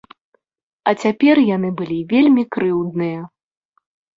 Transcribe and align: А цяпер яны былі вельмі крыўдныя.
А 0.91 0.93
цяпер 1.03 1.35
яны 1.55 1.69
былі 1.81 1.99
вельмі 2.15 2.43
крыўдныя. 2.57 3.21